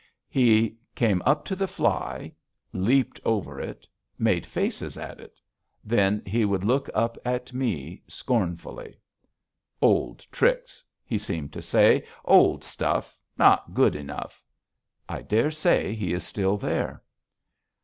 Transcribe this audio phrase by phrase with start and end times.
[0.31, 2.33] He came up to the fly,
[2.73, 5.39] leaped over it, made faces at it.
[5.83, 8.99] Then he would look up at me scornfully.
[8.99, 12.03] [Illustration: Stream fishing] "Old tricks," he seemed to say.
[12.25, 14.41] "Old stuff not good enough."
[15.07, 17.03] I dare say he is still there.